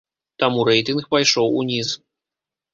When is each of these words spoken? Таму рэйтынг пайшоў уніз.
Таму 0.43 0.63
рэйтынг 0.69 1.03
пайшоў 1.13 1.47
уніз. 1.61 1.95